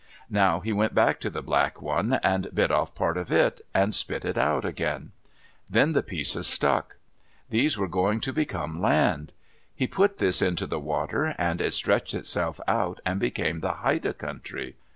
[0.31, 3.93] Now he went back to the black one, and bit off part of it, and
[3.93, 5.11] spit it out again.
[5.69, 6.95] Then the pieces stuck.
[7.51, 9.31] These were going to become land.
[9.75, 14.15] He put this into the water, and it stretched itself out and became the Haida
[14.15, 14.75] Country.